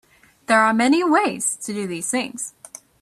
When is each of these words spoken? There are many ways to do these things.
There 0.47 0.59
are 0.59 0.73
many 0.73 1.03
ways 1.03 1.55
to 1.57 1.73
do 1.75 1.85
these 1.85 2.09
things. 2.09 2.55